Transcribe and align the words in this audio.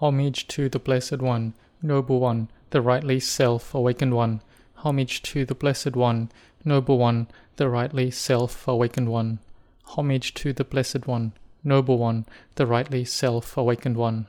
Homage 0.00 0.48
to 0.48 0.70
the 0.70 0.78
Blessed 0.78 1.18
One, 1.18 1.52
Noble 1.82 2.20
One, 2.20 2.48
the 2.70 2.80
rightly 2.80 3.20
self 3.20 3.74
awakened 3.74 4.14
One. 4.14 4.40
Homage 4.76 5.20
to 5.24 5.44
the 5.44 5.54
Blessed 5.54 5.94
One, 5.94 6.32
Noble 6.64 6.96
One, 6.96 7.26
the 7.56 7.68
rightly 7.68 8.10
self 8.10 8.66
awakened 8.66 9.10
One. 9.10 9.40
Homage 9.84 10.32
to 10.32 10.54
the 10.54 10.64
Blessed 10.64 11.06
One, 11.06 11.34
Noble 11.62 11.98
One, 11.98 12.24
the 12.54 12.64
rightly 12.64 13.04
self 13.04 13.58
awakened 13.58 13.98
One. 13.98 14.26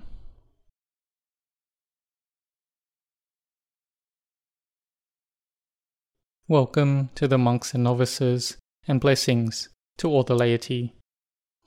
Welcome 6.49 7.11
to 7.15 7.29
the 7.29 7.37
monks 7.37 7.73
and 7.73 7.85
novices, 7.85 8.57
and 8.89 8.99
blessings 8.99 9.69
to 9.99 10.09
all 10.09 10.23
the 10.23 10.35
laity. 10.35 10.95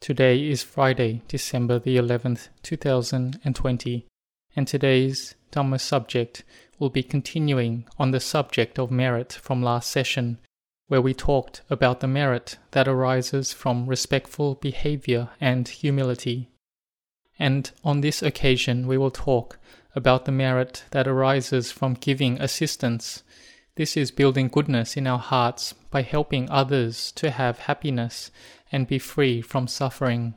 Today 0.05 0.47
is 0.51 0.63
Friday, 0.63 1.23
December 1.29 1.79
the 1.79 1.97
11th, 1.97 2.49
2020, 2.63 4.07
and 4.55 4.69
today's 4.69 5.35
Dhamma 5.51 5.81
subject 5.81 6.45
will 6.79 6.91
be 6.91 7.03
continuing 7.03 7.87
on 7.99 8.11
the 8.11 8.21
subject 8.21 8.79
of 8.79 8.91
merit 8.91 9.33
from 9.33 9.63
last 9.63 9.91
session, 9.91 10.41
where 10.89 11.01
we 11.01 11.15
talked 11.15 11.63
about 11.71 12.01
the 12.01 12.07
merit 12.07 12.59
that 12.73 12.87
arises 12.87 13.55
from 13.55 13.87
respectful 13.87 14.57
behavior 14.57 15.31
and 15.41 15.67
humility. 15.69 16.51
And 17.39 17.71
on 17.83 18.03
this 18.03 18.23
occasion, 18.23 18.87
we 18.87 18.99
will 18.99 19.11
talk 19.11 19.59
about 19.95 20.27
the 20.27 20.33
merit 20.33 20.85
that 20.91 21.09
arises 21.09 21.73
from 21.73 21.95
giving 21.95 22.39
assistance. 22.43 23.23
This 23.77 23.97
is 23.97 24.11
building 24.11 24.49
goodness 24.49 24.99
in 24.99 25.07
our 25.07 25.19
hearts 25.19 25.73
by 25.91 26.03
helping 26.03 26.51
others 26.51 27.11
to 27.13 27.31
have 27.31 27.61
happiness 27.61 28.31
and 28.75 28.89
be 28.89 28.99
free 28.99 29.41
from 29.41 29.69
suffering. 29.69 30.35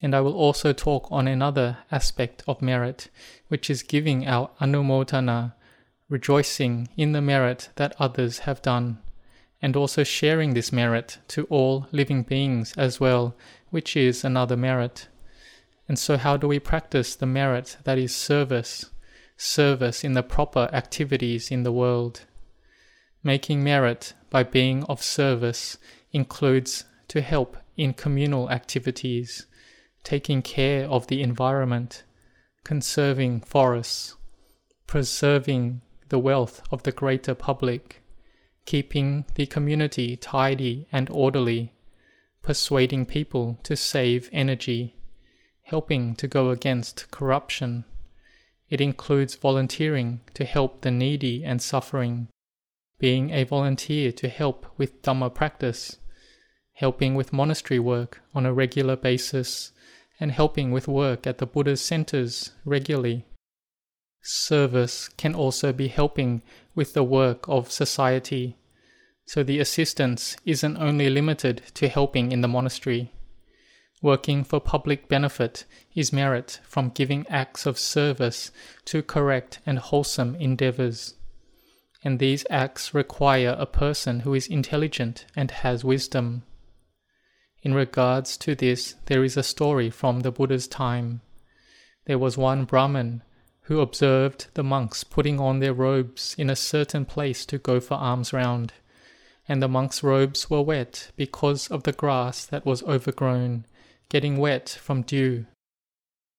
And 0.00 0.14
I 0.14 0.20
will 0.20 0.34
also 0.34 0.72
talk 0.72 1.08
on 1.10 1.26
another 1.26 1.78
aspect 1.90 2.44
of 2.46 2.62
merit, 2.62 3.08
which 3.48 3.68
is 3.68 3.82
giving 3.82 4.28
our 4.28 4.50
anumodana, 4.60 5.54
rejoicing 6.08 6.88
in 6.96 7.10
the 7.10 7.20
merit 7.20 7.70
that 7.74 7.96
others 7.98 8.40
have 8.40 8.62
done, 8.62 9.00
and 9.60 9.74
also 9.74 10.04
sharing 10.04 10.54
this 10.54 10.70
merit 10.70 11.18
to 11.28 11.46
all 11.46 11.88
living 11.90 12.22
beings 12.22 12.74
as 12.76 13.00
well, 13.00 13.34
which 13.70 13.96
is 13.96 14.22
another 14.22 14.56
merit. 14.56 15.08
And 15.88 15.98
so, 15.98 16.16
how 16.18 16.36
do 16.36 16.46
we 16.46 16.60
practice 16.60 17.16
the 17.16 17.26
merit 17.26 17.76
that 17.82 17.98
is 17.98 18.14
service? 18.14 18.86
Service 19.36 20.04
in 20.04 20.12
the 20.12 20.22
proper 20.22 20.70
activities 20.72 21.50
in 21.50 21.64
the 21.64 21.72
world. 21.72 22.20
Making 23.24 23.64
merit 23.64 24.14
by 24.30 24.44
being 24.44 24.84
of 24.84 25.02
service 25.02 25.76
includes 26.12 26.84
to 27.12 27.20
help 27.20 27.58
in 27.76 27.92
communal 27.92 28.50
activities, 28.50 29.44
taking 30.02 30.40
care 30.40 30.86
of 30.88 31.08
the 31.08 31.20
environment, 31.20 32.04
conserving 32.64 33.38
forests, 33.38 34.16
preserving 34.86 35.82
the 36.08 36.18
wealth 36.18 36.62
of 36.70 36.84
the 36.84 36.90
greater 36.90 37.34
public, 37.34 38.02
keeping 38.64 39.26
the 39.34 39.44
community 39.44 40.16
tidy 40.16 40.88
and 40.90 41.10
orderly, 41.10 41.74
persuading 42.40 43.04
people 43.04 43.58
to 43.62 43.76
save 43.76 44.30
energy, 44.32 44.96
helping 45.64 46.14
to 46.14 46.26
go 46.26 46.48
against 46.48 47.10
corruption. 47.10 47.84
It 48.70 48.80
includes 48.80 49.34
volunteering 49.34 50.22
to 50.32 50.46
help 50.46 50.80
the 50.80 50.90
needy 50.90 51.44
and 51.44 51.60
suffering, 51.60 52.28
being 52.98 53.28
a 53.32 53.44
volunteer 53.44 54.12
to 54.12 54.30
help 54.30 54.64
with 54.78 55.02
Dhamma 55.02 55.34
practice, 55.34 55.98
helping 56.82 57.14
with 57.14 57.32
monastery 57.32 57.78
work 57.78 58.20
on 58.34 58.44
a 58.44 58.52
regular 58.52 58.96
basis, 58.96 59.70
and 60.18 60.32
helping 60.32 60.72
with 60.72 60.88
work 60.88 61.28
at 61.28 61.38
the 61.38 61.46
Buddha's 61.46 61.80
centers 61.80 62.50
regularly. 62.64 63.24
Service 64.20 65.08
can 65.16 65.32
also 65.32 65.72
be 65.72 65.86
helping 65.86 66.42
with 66.74 66.92
the 66.92 67.04
work 67.04 67.48
of 67.48 67.70
society, 67.70 68.56
so 69.26 69.44
the 69.44 69.60
assistance 69.60 70.36
isn't 70.44 70.76
only 70.76 71.08
limited 71.08 71.62
to 71.74 71.86
helping 71.86 72.32
in 72.32 72.40
the 72.40 72.48
monastery. 72.48 73.12
Working 74.02 74.42
for 74.42 74.58
public 74.58 75.08
benefit 75.08 75.64
is 75.94 76.12
merit 76.12 76.58
from 76.64 76.90
giving 76.90 77.24
acts 77.28 77.64
of 77.64 77.78
service 77.78 78.50
to 78.86 79.04
correct 79.04 79.60
and 79.64 79.78
wholesome 79.78 80.34
endeavors. 80.34 81.14
And 82.02 82.18
these 82.18 82.44
acts 82.50 82.92
require 82.92 83.54
a 83.56 83.66
person 83.66 84.20
who 84.20 84.34
is 84.34 84.48
intelligent 84.48 85.26
and 85.36 85.52
has 85.52 85.84
wisdom. 85.84 86.42
In 87.62 87.74
regards 87.74 88.36
to 88.38 88.54
this, 88.56 88.96
there 89.06 89.22
is 89.22 89.36
a 89.36 89.42
story 89.42 89.88
from 89.88 90.20
the 90.20 90.32
Buddha's 90.32 90.66
time. 90.66 91.20
There 92.06 92.18
was 92.18 92.36
one 92.36 92.64
Brahmin 92.64 93.22
who 93.66 93.80
observed 93.80 94.48
the 94.54 94.64
monks 94.64 95.04
putting 95.04 95.38
on 95.38 95.60
their 95.60 95.72
robes 95.72 96.34
in 96.36 96.50
a 96.50 96.56
certain 96.56 97.04
place 97.04 97.46
to 97.46 97.58
go 97.58 97.78
for 97.78 97.94
alms 97.94 98.32
round, 98.32 98.72
and 99.48 99.62
the 99.62 99.68
monks' 99.68 100.02
robes 100.02 100.50
were 100.50 100.62
wet 100.62 101.12
because 101.16 101.68
of 101.68 101.84
the 101.84 101.92
grass 101.92 102.44
that 102.46 102.66
was 102.66 102.82
overgrown, 102.82 103.64
getting 104.08 104.38
wet 104.38 104.68
from 104.68 105.02
dew. 105.02 105.46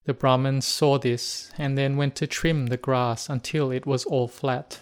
The 0.06 0.14
Brahmin 0.14 0.60
saw 0.60 1.00
this 1.00 1.52
and 1.58 1.78
then 1.78 1.96
went 1.96 2.16
to 2.18 2.28
trim 2.28 2.68
the 2.68 2.76
grass 2.76 3.30
until 3.30 3.72
it 3.72 3.86
was 3.86 4.04
all 4.04 4.28
flat. 4.28 4.82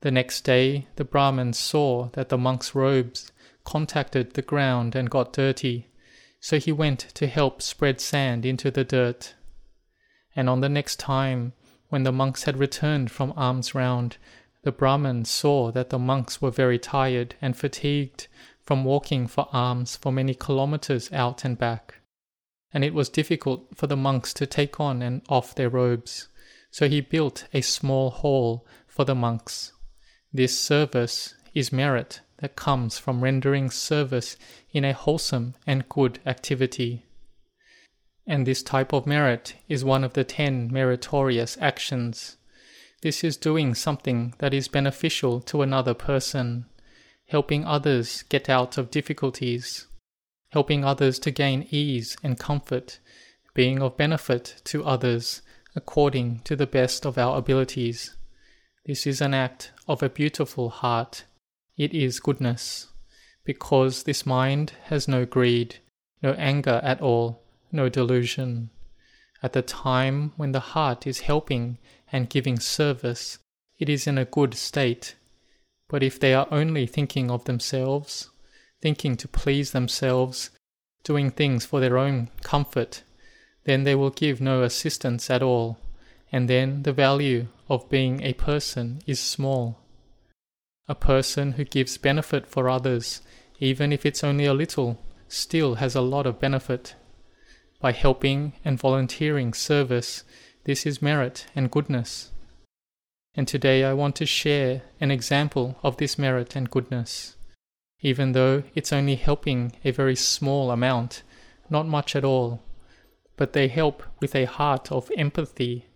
The 0.00 0.10
next 0.10 0.40
day, 0.42 0.88
the 0.96 1.04
Brahmin 1.04 1.52
saw 1.52 2.08
that 2.14 2.30
the 2.30 2.38
monks' 2.38 2.74
robes 2.74 3.30
contacted 3.64 4.34
the 4.34 4.42
ground 4.42 4.94
and 4.94 5.10
got 5.10 5.32
dirty, 5.32 5.88
so 6.40 6.58
he 6.58 6.72
went 6.72 7.00
to 7.14 7.26
help 7.26 7.62
spread 7.62 8.00
sand 8.00 8.44
into 8.44 8.70
the 8.70 8.84
dirt. 8.84 9.34
And 10.36 10.48
on 10.48 10.60
the 10.60 10.68
next 10.68 10.98
time, 10.98 11.52
when 11.88 12.02
the 12.02 12.12
monks 12.12 12.44
had 12.44 12.58
returned 12.58 13.10
from 13.10 13.32
alms 13.36 13.74
round, 13.74 14.16
the 14.62 14.72
Brahmin 14.72 15.24
saw 15.24 15.70
that 15.72 15.90
the 15.90 15.98
monks 15.98 16.40
were 16.40 16.50
very 16.50 16.78
tired 16.78 17.34
and 17.40 17.56
fatigued 17.56 18.28
from 18.60 18.84
walking 18.84 19.26
for 19.26 19.48
alms 19.52 19.96
for 19.96 20.10
many 20.10 20.34
kilometers 20.34 21.12
out 21.12 21.44
and 21.44 21.58
back. 21.58 22.00
And 22.72 22.82
it 22.82 22.94
was 22.94 23.08
difficult 23.08 23.76
for 23.76 23.86
the 23.86 23.96
monks 23.96 24.34
to 24.34 24.46
take 24.46 24.80
on 24.80 25.02
and 25.02 25.22
off 25.28 25.54
their 25.54 25.68
robes, 25.68 26.28
so 26.70 26.88
he 26.88 27.00
built 27.00 27.46
a 27.52 27.60
small 27.60 28.10
hall 28.10 28.66
for 28.86 29.04
the 29.04 29.14
monks. 29.14 29.72
This 30.32 30.58
service 30.58 31.34
is 31.54 31.72
merit 31.72 32.20
that 32.44 32.56
comes 32.56 32.98
from 32.98 33.24
rendering 33.24 33.70
service 33.70 34.36
in 34.70 34.84
a 34.84 34.92
wholesome 34.92 35.54
and 35.66 35.88
good 35.88 36.18
activity. 36.26 37.02
And 38.26 38.46
this 38.46 38.62
type 38.62 38.92
of 38.92 39.06
merit 39.06 39.54
is 39.66 39.82
one 39.82 40.04
of 40.04 40.12
the 40.12 40.24
ten 40.24 40.70
meritorious 40.70 41.56
actions. 41.58 42.36
This 43.00 43.24
is 43.24 43.38
doing 43.38 43.74
something 43.74 44.34
that 44.40 44.52
is 44.52 44.68
beneficial 44.68 45.40
to 45.40 45.62
another 45.62 45.94
person, 45.94 46.66
helping 47.28 47.64
others 47.64 48.24
get 48.24 48.50
out 48.50 48.76
of 48.76 48.90
difficulties, 48.90 49.86
helping 50.50 50.84
others 50.84 51.18
to 51.20 51.30
gain 51.30 51.66
ease 51.70 52.14
and 52.22 52.38
comfort, 52.38 52.98
being 53.54 53.80
of 53.80 53.96
benefit 53.96 54.60
to 54.64 54.84
others 54.84 55.40
according 55.74 56.40
to 56.40 56.56
the 56.56 56.66
best 56.66 57.06
of 57.06 57.16
our 57.16 57.38
abilities. 57.38 58.18
This 58.84 59.06
is 59.06 59.22
an 59.22 59.32
act 59.32 59.72
of 59.88 60.02
a 60.02 60.10
beautiful 60.10 60.68
heart 60.68 61.24
it 61.76 61.92
is 61.92 62.20
goodness, 62.20 62.88
because 63.44 64.04
this 64.04 64.24
mind 64.24 64.72
has 64.84 65.08
no 65.08 65.24
greed, 65.24 65.76
no 66.22 66.32
anger 66.32 66.80
at 66.82 67.00
all, 67.00 67.42
no 67.72 67.88
delusion. 67.88 68.70
At 69.42 69.52
the 69.52 69.62
time 69.62 70.32
when 70.36 70.52
the 70.52 70.60
heart 70.60 71.06
is 71.06 71.20
helping 71.20 71.78
and 72.10 72.30
giving 72.30 72.58
service, 72.58 73.38
it 73.78 73.88
is 73.88 74.06
in 74.06 74.16
a 74.16 74.24
good 74.24 74.54
state. 74.54 75.16
But 75.88 76.02
if 76.02 76.18
they 76.18 76.32
are 76.32 76.48
only 76.50 76.86
thinking 76.86 77.30
of 77.30 77.44
themselves, 77.44 78.30
thinking 78.80 79.16
to 79.16 79.28
please 79.28 79.72
themselves, 79.72 80.50
doing 81.02 81.30
things 81.30 81.66
for 81.66 81.80
their 81.80 81.98
own 81.98 82.30
comfort, 82.42 83.02
then 83.64 83.84
they 83.84 83.94
will 83.94 84.10
give 84.10 84.40
no 84.40 84.62
assistance 84.62 85.28
at 85.28 85.42
all, 85.42 85.78
and 86.30 86.48
then 86.48 86.82
the 86.84 86.92
value 86.92 87.46
of 87.68 87.88
being 87.88 88.22
a 88.22 88.32
person 88.34 89.00
is 89.06 89.20
small. 89.20 89.83
A 90.86 90.94
person 90.94 91.52
who 91.52 91.64
gives 91.64 91.96
benefit 91.96 92.46
for 92.46 92.68
others, 92.68 93.22
even 93.58 93.90
if 93.90 94.04
it's 94.04 94.22
only 94.22 94.44
a 94.44 94.52
little, 94.52 94.98
still 95.28 95.76
has 95.76 95.94
a 95.94 96.02
lot 96.02 96.26
of 96.26 96.38
benefit. 96.38 96.94
By 97.80 97.92
helping 97.92 98.52
and 98.66 98.78
volunteering 98.78 99.54
service, 99.54 100.24
this 100.64 100.84
is 100.84 101.00
merit 101.00 101.46
and 101.56 101.70
goodness. 101.70 102.32
And 103.34 103.48
today 103.48 103.82
I 103.82 103.94
want 103.94 104.14
to 104.16 104.26
share 104.26 104.82
an 105.00 105.10
example 105.10 105.76
of 105.82 105.96
this 105.96 106.18
merit 106.18 106.54
and 106.54 106.70
goodness. 106.70 107.36
Even 108.00 108.32
though 108.32 108.62
it's 108.74 108.92
only 108.92 109.14
helping 109.14 109.72
a 109.84 109.90
very 109.90 110.14
small 110.14 110.70
amount, 110.70 111.22
not 111.70 111.86
much 111.86 112.14
at 112.14 112.26
all, 112.26 112.62
but 113.38 113.54
they 113.54 113.68
help 113.68 114.02
with 114.20 114.34
a 114.34 114.44
heart 114.44 114.92
of 114.92 115.10
empathy. 115.16 115.86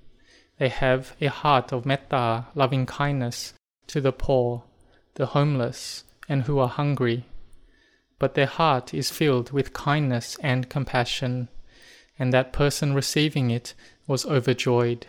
They 0.58 0.70
have 0.70 1.14
a 1.20 1.26
heart 1.26 1.75
of 1.75 1.85
metta, 1.85 2.46
loving 2.55 2.87
kindness 2.87 3.52
to 3.88 4.00
the 4.00 4.12
poor 4.12 4.64
the 5.19 5.26
homeless, 5.26 6.05
and 6.29 6.44
who 6.44 6.61
are 6.61 6.69
hungry. 6.69 7.25
But 8.20 8.35
their 8.35 8.47
heart 8.47 8.94
is 8.94 9.11
filled 9.11 9.50
with 9.50 9.73
kindness 9.73 10.38
and 10.43 10.70
compassion, 10.70 11.49
and 12.19 12.32
that 12.32 12.53
person 12.53 12.94
receiving 12.94 13.50
it 13.50 13.75
was 14.06 14.25
overjoyed. 14.25 15.09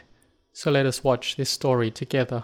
So 0.52 0.72
let 0.72 0.88
us 0.88 1.04
watch 1.04 1.36
this 1.36 1.52
story 1.52 1.92
together. 1.92 2.44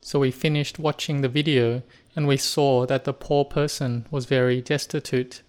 So 0.00 0.18
we 0.18 0.30
finished 0.30 0.78
watching 0.78 1.20
the 1.20 1.28
video 1.28 1.82
and 2.16 2.26
we 2.26 2.36
saw 2.36 2.86
that 2.86 3.04
the 3.04 3.14
poor 3.14 3.44
person 3.44 4.06
was 4.10 4.26
very 4.26 4.60
destitute. 4.60 5.42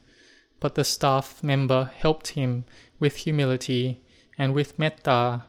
But 0.60 0.76
the 0.76 0.84
staff 0.84 1.44
member 1.44 1.92
helped 1.96 2.30
him 2.30 2.66
with 3.00 3.18
humility 3.18 4.02
and 4.38 4.54
with 4.54 4.80
metta 4.80 5.44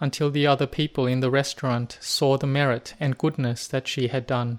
until 0.00 0.30
the 0.30 0.46
other 0.46 0.66
people 0.66 1.06
in 1.06 1.20
the 1.20 1.30
restaurant 1.30 1.96
saw 2.00 2.36
the 2.36 2.46
merit 2.46 2.94
and 2.98 3.16
goodness 3.16 3.68
that 3.68 3.86
she 3.86 4.08
had 4.08 4.26
done. 4.26 4.58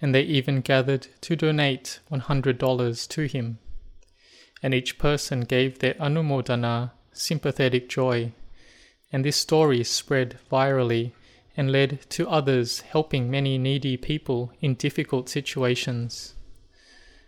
And 0.00 0.14
they 0.14 0.22
even 0.22 0.62
gathered 0.62 1.08
to 1.20 1.36
donate 1.36 2.00
$100 2.10 3.08
to 3.08 3.26
him. 3.26 3.58
And 4.62 4.74
each 4.74 4.98
person 4.98 5.42
gave 5.42 5.78
their 5.78 5.94
anumodana 5.94 6.92
sympathetic 7.12 7.88
joy. 7.88 8.32
And 9.12 9.24
this 9.24 9.36
story 9.36 9.84
spread 9.84 10.38
virally 10.50 11.12
and 11.56 11.70
led 11.70 12.00
to 12.10 12.28
others 12.28 12.80
helping 12.80 13.30
many 13.30 13.58
needy 13.58 13.96
people 13.96 14.52
in 14.60 14.74
difficult 14.74 15.28
situations. 15.28 16.34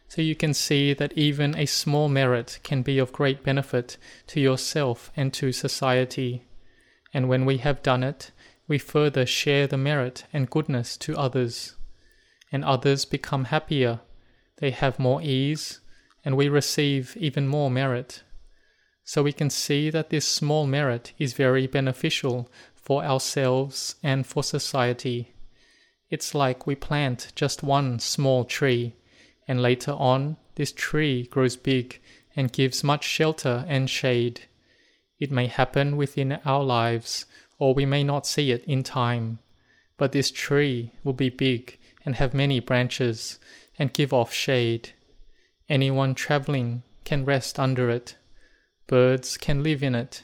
So 0.08 0.22
you 0.22 0.34
can 0.34 0.54
see 0.54 0.94
that 0.94 1.12
even 1.14 1.56
a 1.56 1.66
small 1.66 2.08
merit 2.08 2.60
can 2.62 2.82
be 2.82 2.98
of 2.98 3.12
great 3.12 3.42
benefit 3.42 3.96
to 4.28 4.40
yourself 4.40 5.10
and 5.16 5.32
to 5.34 5.52
society. 5.52 6.44
And 7.12 7.28
when 7.28 7.44
we 7.44 7.58
have 7.58 7.82
done 7.82 8.02
it, 8.02 8.30
we 8.68 8.78
further 8.78 9.26
share 9.26 9.66
the 9.66 9.76
merit 9.76 10.24
and 10.32 10.50
goodness 10.50 10.96
to 10.98 11.16
others. 11.16 11.76
And 12.52 12.64
others 12.64 13.04
become 13.04 13.46
happier, 13.46 14.00
they 14.58 14.70
have 14.70 14.98
more 14.98 15.20
ease, 15.22 15.80
and 16.24 16.36
we 16.36 16.48
receive 16.48 17.16
even 17.16 17.46
more 17.48 17.70
merit. 17.70 18.22
So 19.04 19.22
we 19.22 19.32
can 19.32 19.50
see 19.50 19.90
that 19.90 20.10
this 20.10 20.26
small 20.26 20.66
merit 20.66 21.12
is 21.18 21.32
very 21.32 21.66
beneficial 21.66 22.50
for 22.74 23.04
ourselves 23.04 23.96
and 24.02 24.26
for 24.26 24.42
society. 24.42 25.34
It's 26.10 26.34
like 26.34 26.66
we 26.66 26.74
plant 26.74 27.32
just 27.34 27.62
one 27.62 27.98
small 27.98 28.44
tree, 28.44 28.94
and 29.48 29.62
later 29.62 29.92
on, 29.92 30.36
this 30.56 30.72
tree 30.72 31.26
grows 31.26 31.56
big 31.56 32.00
and 32.34 32.52
gives 32.52 32.84
much 32.84 33.04
shelter 33.04 33.64
and 33.68 33.88
shade. 33.88 34.42
It 35.18 35.30
may 35.30 35.46
happen 35.46 35.96
within 35.96 36.38
our 36.44 36.62
lives, 36.62 37.24
or 37.58 37.74
we 37.74 37.86
may 37.86 38.04
not 38.04 38.26
see 38.26 38.50
it 38.50 38.64
in 38.64 38.82
time, 38.82 39.38
but 39.96 40.12
this 40.12 40.30
tree 40.30 40.92
will 41.04 41.14
be 41.14 41.30
big 41.30 41.78
and 42.04 42.16
have 42.16 42.34
many 42.34 42.60
branches 42.60 43.38
and 43.78 43.92
give 43.92 44.12
off 44.12 44.32
shade. 44.32 44.90
Anyone 45.68 46.14
traveling 46.14 46.82
can 47.04 47.24
rest 47.24 47.58
under 47.58 47.90
it. 47.90 48.16
Birds 48.86 49.36
can 49.36 49.62
live 49.62 49.82
in 49.82 49.94
it. 49.94 50.22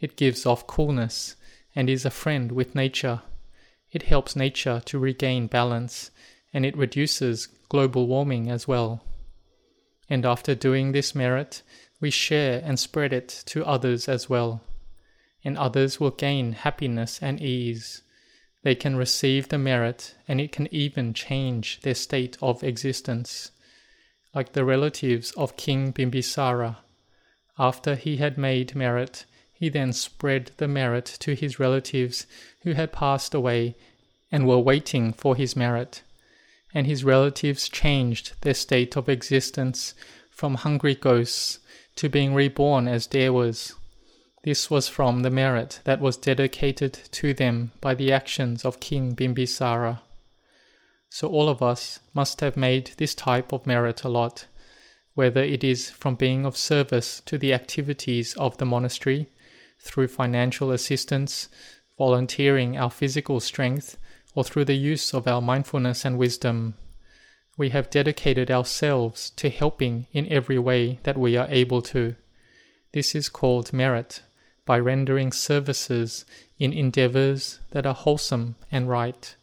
It 0.00 0.16
gives 0.16 0.46
off 0.46 0.66
coolness 0.66 1.36
and 1.74 1.88
is 1.90 2.04
a 2.04 2.10
friend 2.10 2.52
with 2.52 2.74
nature. 2.74 3.22
It 3.90 4.02
helps 4.04 4.36
nature 4.36 4.82
to 4.84 4.98
regain 4.98 5.46
balance 5.46 6.10
and 6.52 6.64
it 6.64 6.76
reduces 6.76 7.48
global 7.68 8.06
warming 8.06 8.50
as 8.50 8.66
well. 8.66 9.02
And 10.08 10.24
after 10.24 10.54
doing 10.54 10.92
this 10.92 11.14
merit, 11.14 11.62
we 12.00 12.10
share 12.10 12.62
and 12.64 12.78
spread 12.78 13.12
it 13.12 13.42
to 13.46 13.66
others 13.66 14.08
as 14.08 14.28
well. 14.28 14.62
And 15.44 15.58
others 15.58 16.00
will 16.00 16.10
gain 16.10 16.52
happiness 16.52 17.18
and 17.22 17.40
ease. 17.40 18.02
They 18.62 18.74
can 18.74 18.96
receive 18.96 19.48
the 19.48 19.58
merit 19.58 20.14
and 20.26 20.40
it 20.40 20.52
can 20.52 20.72
even 20.72 21.14
change 21.14 21.80
their 21.80 21.94
state 21.94 22.36
of 22.40 22.64
existence. 22.64 23.50
Like 24.34 24.52
the 24.52 24.64
relatives 24.64 25.32
of 25.32 25.56
King 25.56 25.92
Bimbisara. 25.92 26.78
After 27.58 27.96
he 27.96 28.18
had 28.18 28.38
made 28.38 28.74
merit, 28.74 29.24
he 29.52 29.68
then 29.68 29.92
spread 29.92 30.52
the 30.58 30.68
merit 30.68 31.06
to 31.20 31.34
his 31.34 31.58
relatives 31.58 32.26
who 32.62 32.72
had 32.72 32.92
passed 32.92 33.34
away 33.34 33.74
and 34.30 34.46
were 34.46 34.58
waiting 34.58 35.12
for 35.12 35.34
his 35.34 35.56
merit. 35.56 36.02
And 36.74 36.86
his 36.86 37.04
relatives 37.04 37.68
changed 37.68 38.34
their 38.42 38.54
state 38.54 38.96
of 38.96 39.08
existence 39.08 39.94
from 40.30 40.56
hungry 40.56 40.94
ghosts 40.94 41.58
to 41.96 42.08
being 42.08 42.34
reborn 42.34 42.86
as 42.86 43.06
devas. 43.06 43.74
This 44.44 44.70
was 44.70 44.88
from 44.88 45.22
the 45.22 45.30
merit 45.30 45.80
that 45.84 46.00
was 46.00 46.16
dedicated 46.16 46.92
to 47.12 47.34
them 47.34 47.72
by 47.80 47.94
the 47.94 48.12
actions 48.12 48.64
of 48.64 48.80
King 48.80 49.14
Bimbisara. 49.14 50.00
So 51.10 51.28
all 51.28 51.48
of 51.48 51.62
us 51.62 52.00
must 52.14 52.40
have 52.40 52.56
made 52.56 52.92
this 52.98 53.14
type 53.14 53.52
of 53.52 53.66
merit 53.66 54.04
a 54.04 54.08
lot, 54.08 54.46
whether 55.14 55.42
it 55.42 55.64
is 55.64 55.90
from 55.90 56.14
being 56.14 56.46
of 56.46 56.56
service 56.56 57.20
to 57.26 57.38
the 57.38 57.52
activities 57.52 58.34
of 58.34 58.58
the 58.58 58.66
monastery 58.66 59.28
through 59.80 60.08
financial 60.08 60.70
assistance, 60.70 61.48
volunteering 61.96 62.76
our 62.76 62.90
physical 62.90 63.40
strength, 63.40 63.96
or 64.38 64.44
through 64.44 64.64
the 64.64 64.76
use 64.92 65.12
of 65.12 65.26
our 65.26 65.40
mindfulness 65.40 66.04
and 66.04 66.16
wisdom. 66.16 66.74
We 67.56 67.70
have 67.70 67.90
dedicated 67.90 68.52
ourselves 68.52 69.30
to 69.30 69.50
helping 69.50 70.06
in 70.12 70.28
every 70.32 70.60
way 70.60 71.00
that 71.02 71.18
we 71.18 71.36
are 71.36 71.48
able 71.50 71.82
to. 71.82 72.14
This 72.92 73.16
is 73.16 73.28
called 73.28 73.72
merit, 73.72 74.22
by 74.64 74.78
rendering 74.78 75.32
services 75.32 76.24
in 76.56 76.72
endeavors 76.72 77.58
that 77.72 77.84
are 77.84 77.94
wholesome 77.94 78.54
and 78.70 78.88
right, 78.88 79.34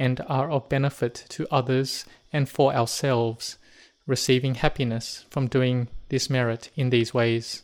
and 0.00 0.20
are 0.26 0.50
of 0.50 0.68
benefit 0.68 1.26
to 1.28 1.46
others 1.48 2.04
and 2.32 2.48
for 2.48 2.74
ourselves, 2.74 3.56
receiving 4.04 4.56
happiness 4.56 5.26
from 5.30 5.46
doing 5.46 5.86
this 6.08 6.28
merit 6.28 6.70
in 6.74 6.90
these 6.90 7.14
ways. 7.14 7.62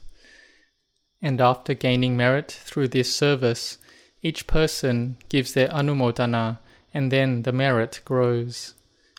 And 1.20 1.40
after 1.40 1.74
gaining 1.74 2.16
merit 2.16 2.52
through 2.52 2.86
this 2.88 3.12
service, 3.12 3.78
each 4.22 4.46
person 4.46 5.16
gives 5.28 5.52
their 5.52 5.68
anumodana, 5.70 6.60
and 6.96 7.12
then 7.12 7.43
the 7.43 7.52
merit 7.52 8.00
grows. 8.06 8.72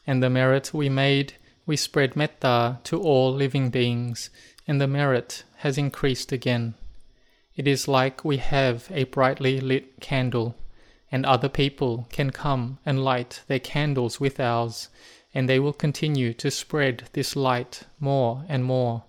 And 0.08 0.24
the 0.24 0.30
merit 0.32 0.74
we 0.74 0.90
made, 0.90 1.34
we 1.68 1.78
spread 1.78 2.16
metta 2.16 2.80
to 2.86 3.00
all 3.00 3.32
living 3.32 3.70
beings, 3.70 4.32
and 4.68 4.82
the 4.82 4.88
merit 4.88 5.44
has 5.58 5.78
increased 5.78 6.32
again. 6.32 6.74
It 7.56 7.68
is 7.68 7.88
like 7.88 8.26
we 8.26 8.38
have 8.38 8.88
a 8.90 9.04
brightly 9.04 9.60
lit 9.60 10.00
candle, 10.00 10.56
and 11.12 11.24
other 11.24 11.50
people 11.50 12.08
can 12.10 12.32
come 12.32 12.80
and 12.84 13.04
light 13.04 13.44
their 13.48 13.60
candles 13.60 14.20
with 14.20 14.40
ours, 14.40 14.90
and 15.34 15.48
they 15.48 15.60
will 15.60 15.86
continue 15.86 16.34
to 16.34 16.50
spread 16.50 17.10
this 17.14 17.36
light 17.36 17.84
more 18.00 18.44
and 18.50 18.64
more 18.64 19.04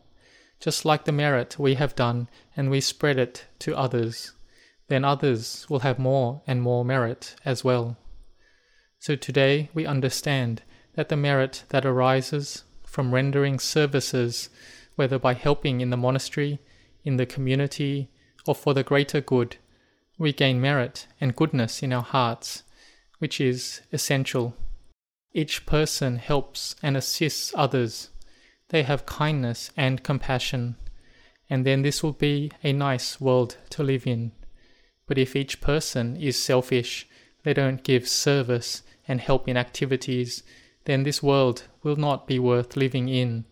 just 0.61 0.85
like 0.85 1.05
the 1.05 1.13
merit 1.13 1.57
we 1.59 1.75
have 1.77 1.95
done, 1.95 2.29
and 2.57 2.69
we 2.69 2.81
spread 2.81 3.17
it 3.17 3.47
to 3.61 3.77
others, 3.77 4.33
then 4.89 5.05
others 5.05 5.67
will 5.69 5.81
have 5.81 5.99
more 5.99 6.43
and 6.47 6.61
more 6.61 6.85
merit 6.85 7.37
as 7.45 7.63
well. 7.63 7.97
So 8.99 9.17
today 9.17 9.71
we 9.75 9.87
understand 9.87 10.63
that 10.95 11.09
the 11.09 11.17
merit 11.17 11.65
that 11.69 11.87
arises 11.87 12.65
from 12.85 13.15
rendering 13.15 13.59
services, 13.59 14.51
whether 14.97 15.19
by 15.19 15.35
helping 15.35 15.81
in 15.81 15.91
the 15.91 15.97
monastery, 15.97 16.59
in 17.05 17.17
the 17.17 17.27
community, 17.27 18.09
or 18.47 18.55
for 18.55 18.75
the 18.75 18.83
greater 18.83 19.21
good, 19.21 19.57
we 20.19 20.33
gain 20.33 20.61
merit 20.61 21.07
and 21.21 21.37
goodness 21.37 21.83
in 21.83 21.93
our 21.93 22.03
hearts, 22.03 22.65
which 23.19 23.41
is 23.41 23.83
essential. 23.93 24.57
Each 25.33 25.65
person 25.67 26.17
helps 26.17 26.75
and 26.83 26.97
assists 26.97 27.53
others 27.55 28.11
they 28.69 28.83
have 28.83 29.07
kindness 29.07 29.71
and 29.77 30.03
compassion, 30.03 30.77
and 31.49 31.65
then 31.65 31.83
this 31.83 32.03
will 32.03 32.13
be 32.13 32.51
a 32.63 32.73
nice 32.73 33.21
world 33.21 33.57
to 33.71 33.83
live 33.83 34.07
in. 34.07 34.33
But 35.07 35.19
if 35.19 35.35
each 35.35 35.61
person 35.61 36.17
is 36.17 36.41
selfish, 36.41 37.09
they 37.49 37.55
don't 37.55 37.83
give 37.83 38.07
service 38.07 38.83
and 39.09 39.23
help 39.23 39.49
in 39.49 39.57
activities, 39.57 40.43
then 40.85 41.03
this 41.03 41.23
world 41.23 41.63
will 41.83 41.97
not 41.97 42.27
be 42.27 42.39
worth 42.39 42.77
living 42.77 43.09
in, 43.09 43.47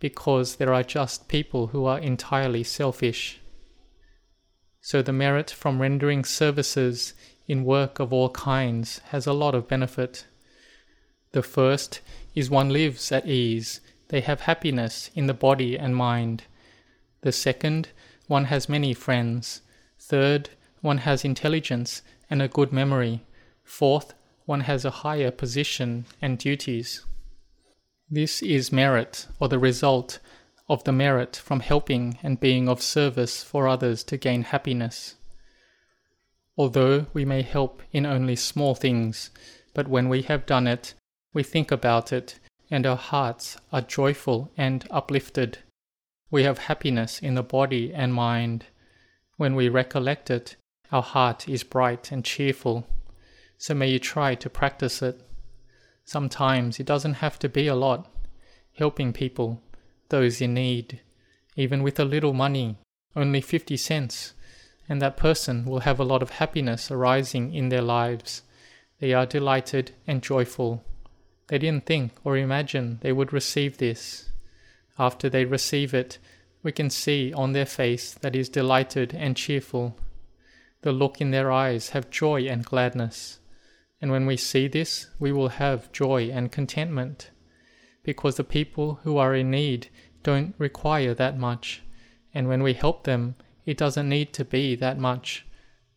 because 0.00 0.56
there 0.56 0.72
are 0.72 0.82
just 0.82 1.28
people 1.28 1.66
who 1.66 1.84
are 1.84 1.98
entirely 1.98 2.64
selfish. 2.64 3.42
So 4.80 5.02
the 5.02 5.12
merit 5.12 5.50
from 5.50 5.82
rendering 5.82 6.24
services 6.24 7.12
in 7.46 7.62
work 7.62 7.98
of 7.98 8.10
all 8.10 8.30
kinds 8.30 9.00
has 9.10 9.26
a 9.26 9.34
lot 9.34 9.54
of 9.54 9.68
benefit. 9.68 10.24
The 11.32 11.42
first 11.42 12.00
is 12.34 12.48
one 12.48 12.70
lives 12.70 13.12
at 13.12 13.26
ease 13.26 13.82
they 14.08 14.22
have 14.22 14.40
happiness 14.40 15.10
in 15.14 15.26
the 15.26 15.34
body 15.34 15.78
and 15.78 15.94
mind. 15.94 16.44
The 17.20 17.32
second, 17.32 17.90
one 18.28 18.46
has 18.46 18.66
many 18.66 18.94
friends. 18.94 19.60
Third, 19.98 20.48
one 20.80 20.98
has 20.98 21.22
intelligence 21.22 22.00
and 22.30 22.40
a 22.40 22.48
good 22.48 22.72
memory. 22.72 23.26
Fourth, 23.64 24.14
one 24.44 24.60
has 24.60 24.84
a 24.84 24.90
higher 24.90 25.30
position 25.30 26.04
and 26.20 26.38
duties. 26.38 27.04
This 28.10 28.42
is 28.42 28.72
merit, 28.72 29.26
or 29.40 29.48
the 29.48 29.58
result 29.58 30.18
of 30.68 30.84
the 30.84 30.92
merit 30.92 31.36
from 31.36 31.60
helping 31.60 32.18
and 32.22 32.40
being 32.40 32.68
of 32.68 32.82
service 32.82 33.42
for 33.42 33.66
others 33.68 34.04
to 34.04 34.16
gain 34.16 34.42
happiness. 34.42 35.16
Although 36.56 37.06
we 37.12 37.24
may 37.24 37.42
help 37.42 37.82
in 37.92 38.04
only 38.04 38.36
small 38.36 38.74
things, 38.74 39.30
but 39.74 39.88
when 39.88 40.08
we 40.08 40.22
have 40.22 40.44
done 40.44 40.66
it, 40.66 40.94
We 41.34 41.42
think 41.42 41.70
about 41.70 42.12
it, 42.12 42.38
and 42.70 42.86
our 42.86 42.96
hearts 42.96 43.56
are 43.72 43.80
joyful 43.80 44.50
and 44.56 44.86
uplifted. 44.90 45.58
We 46.30 46.42
have 46.44 46.58
happiness 46.58 47.20
in 47.20 47.34
the 47.34 47.42
body 47.42 47.92
and 47.92 48.12
mind. 48.12 48.66
When 49.36 49.54
we 49.54 49.68
recollect 49.68 50.30
it, 50.30 50.56
our 50.90 51.02
heart 51.02 51.48
is 51.48 51.62
bright 51.62 52.12
and 52.12 52.24
cheerful. 52.24 52.86
So 53.62 53.74
may 53.74 53.90
you 53.90 54.00
try 54.00 54.34
to 54.34 54.50
practice 54.50 55.02
it. 55.02 55.20
Sometimes 56.04 56.80
it 56.80 56.86
doesn't 56.86 57.22
have 57.22 57.38
to 57.38 57.48
be 57.48 57.68
a 57.68 57.76
lot. 57.76 58.10
Helping 58.76 59.12
people, 59.12 59.62
those 60.08 60.40
in 60.40 60.54
need, 60.54 60.98
even 61.54 61.84
with 61.84 62.00
a 62.00 62.04
little 62.04 62.32
money, 62.32 62.78
only 63.14 63.40
50 63.40 63.76
cents, 63.76 64.34
and 64.88 65.00
that 65.00 65.16
person 65.16 65.64
will 65.64 65.78
have 65.86 66.00
a 66.00 66.04
lot 66.04 66.24
of 66.24 66.30
happiness 66.30 66.90
arising 66.90 67.54
in 67.54 67.68
their 67.68 67.82
lives. 67.82 68.42
They 68.98 69.14
are 69.14 69.26
delighted 69.26 69.92
and 70.08 70.24
joyful. 70.24 70.82
They 71.46 71.58
didn't 71.58 71.86
think 71.86 72.10
or 72.24 72.36
imagine 72.36 72.98
they 73.00 73.12
would 73.12 73.32
receive 73.32 73.78
this. 73.78 74.30
After 74.98 75.28
they 75.28 75.44
receive 75.44 75.94
it, 75.94 76.18
we 76.64 76.72
can 76.72 76.90
see 76.90 77.32
on 77.32 77.52
their 77.52 77.66
face 77.66 78.12
that 78.22 78.34
is 78.34 78.48
delighted 78.48 79.14
and 79.14 79.36
cheerful. 79.36 79.96
The 80.80 80.90
look 80.90 81.20
in 81.20 81.30
their 81.30 81.52
eyes 81.52 81.90
have 81.90 82.10
joy 82.10 82.48
and 82.48 82.64
gladness. 82.64 83.38
And 84.02 84.10
when 84.10 84.26
we 84.26 84.36
see 84.36 84.66
this, 84.66 85.06
we 85.20 85.30
will 85.30 85.48
have 85.48 85.92
joy 85.92 86.28
and 86.28 86.50
contentment, 86.50 87.30
because 88.02 88.34
the 88.34 88.42
people 88.42 88.98
who 89.04 89.16
are 89.16 89.32
in 89.32 89.52
need 89.52 89.90
don't 90.24 90.56
require 90.58 91.14
that 91.14 91.38
much, 91.38 91.82
and 92.34 92.48
when 92.48 92.64
we 92.64 92.74
help 92.74 93.04
them, 93.04 93.36
it 93.64 93.78
doesn't 93.78 94.08
need 94.08 94.32
to 94.32 94.44
be 94.44 94.74
that 94.74 94.98
much, 94.98 95.46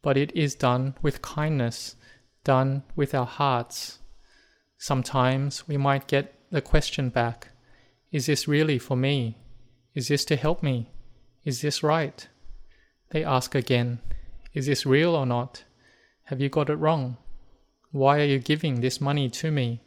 but 0.04 0.18
it 0.18 0.32
is 0.36 0.54
done 0.54 0.94
with 1.02 1.24
kindness, 1.24 1.96
done 2.44 2.84
with 2.96 3.16
our 3.16 3.26
hearts. 3.26 3.98
Sometimes 4.78 5.68
we 5.68 5.76
might 5.76 6.06
get 6.06 6.36
the 6.52 6.62
question 6.62 7.10
back 7.10 7.48
Is 8.12 8.28
this 8.28 8.48
really 8.48 8.78
for 8.78 8.96
me? 8.96 9.40
Is 9.96 10.10
this 10.10 10.26
to 10.26 10.36
help 10.36 10.62
me? 10.62 10.92
Is 11.44 11.62
this 11.62 11.82
right? 11.82 12.28
They 13.10 13.24
ask 13.24 13.56
again 13.56 14.00
Is 14.54 14.68
this 14.68 14.86
real 14.86 15.16
or 15.16 15.26
not? 15.26 15.64
Have 16.26 16.40
you 16.40 16.50
got 16.50 16.70
it 16.70 16.76
wrong? 16.76 17.18
Why 17.96 18.20
are 18.20 18.26
you 18.26 18.40
giving 18.40 18.82
this 18.82 19.00
money 19.00 19.30
to 19.30 19.52
me? 19.52 19.80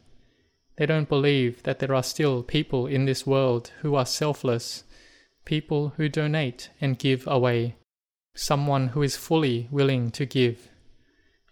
They 0.77 0.87
don't 0.87 1.07
believe 1.07 1.61
that 1.61 1.77
there 1.77 1.93
are 1.93 2.01
still 2.01 2.41
people 2.41 2.87
in 2.87 3.05
this 3.05 3.27
world 3.27 3.71
who 3.81 3.93
are 3.93 4.03
selfless, 4.03 4.83
people 5.45 5.93
who 5.95 6.09
donate 6.09 6.71
and 6.81 6.97
give 6.97 7.27
away, 7.27 7.75
someone 8.33 8.87
who 8.87 9.03
is 9.03 9.15
fully 9.15 9.67
willing 9.69 10.09
to 10.09 10.25
give. 10.25 10.69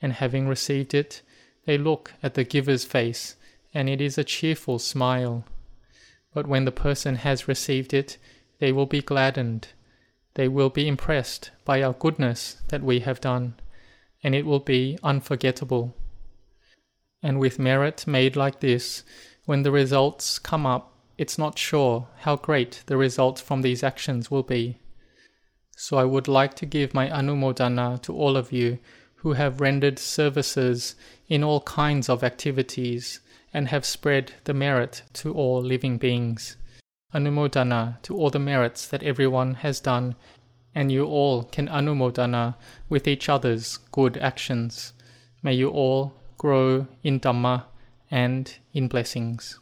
And 0.02 0.14
having 0.14 0.48
received 0.48 0.96
it, 0.96 1.22
they 1.68 1.78
look 1.78 2.14
at 2.24 2.34
the 2.34 2.44
giver's 2.44 2.86
face, 2.86 3.36
and 3.72 3.88
it 3.88 4.02
is 4.02 4.18
a 4.18 4.24
cheerful 4.24 4.80
smile. 4.80 5.46
But 6.34 6.48
when 6.48 6.66
the 6.66 6.72
person 6.72 7.18
has 7.18 7.48
received 7.48 7.94
it, 7.94 8.18
they 8.58 8.72
will 8.72 8.88
be 8.88 9.04
gladdened. 9.04 9.68
They 10.34 10.48
will 10.48 10.72
be 10.72 10.88
impressed 10.88 11.52
by 11.66 11.84
our 11.84 11.94
goodness 11.94 12.64
that 12.70 12.82
we 12.82 13.02
have 13.02 13.22
done, 13.22 13.54
and 14.24 14.34
it 14.34 14.48
will 14.48 14.60
be 14.60 14.98
unforgettable. 15.04 15.94
And 17.24 17.40
with 17.40 17.60
merit 17.60 18.06
made 18.06 18.36
like 18.36 18.60
this, 18.60 19.04
when 19.46 19.64
the 19.64 19.72
results 19.72 20.40
come 20.40 20.66
up, 20.66 20.94
it's 21.18 21.38
not 21.38 21.58
sure 21.58 22.08
how 22.20 22.36
great 22.36 22.84
the 22.86 22.98
results 22.98 23.42
from 23.42 23.62
these 23.62 23.84
actions 23.84 24.30
will 24.30 24.44
be. 24.44 24.78
So 25.76 25.98
I 25.98 26.04
would 26.04 26.28
like 26.28 26.54
to 26.56 26.66
give 26.66 26.94
my 26.94 27.08
anumodana 27.10 28.02
to 28.04 28.16
all 28.16 28.38
of 28.38 28.52
you 28.52 28.80
who 29.16 29.34
have 29.34 29.62
rendered 29.62 30.00
services 30.00 30.96
in 31.28 31.44
all 31.44 31.62
kinds 31.62 32.08
of 32.08 32.24
activities 32.24 33.20
and 33.54 33.68
have 33.70 33.86
spread 33.86 34.34
the 34.44 34.54
merit 34.54 35.04
to 35.14 35.34
all 35.34 35.62
living 35.62 35.98
beings. 35.98 36.56
Anumodana 37.14 38.02
to 38.04 38.16
all 38.16 38.30
the 38.30 38.40
merits 38.40 38.88
that 38.88 39.02
everyone 39.02 39.56
has 39.56 39.80
done, 39.80 40.16
and 40.76 40.92
you 40.92 41.06
all 41.06 41.44
can 41.44 41.68
anumodana 41.68 42.56
with 42.90 43.08
each 43.08 43.30
other's 43.30 43.78
good 43.92 44.18
actions. 44.18 44.94
May 45.42 45.54
you 45.54 45.70
all 45.70 46.14
grow 46.38 46.88
in 47.04 47.20
Dhamma 47.20 47.66
and 48.10 48.58
in 48.74 48.88
blessings. 48.88 49.60